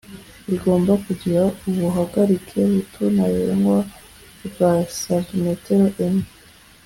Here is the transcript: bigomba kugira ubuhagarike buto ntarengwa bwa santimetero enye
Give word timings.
bigomba 0.47 0.93
kugira 1.05 1.41
ubuhagarike 1.69 2.59
buto 2.71 3.03
ntarengwa 3.15 3.77
bwa 4.45 4.71
santimetero 4.99 5.85
enye 6.05 6.27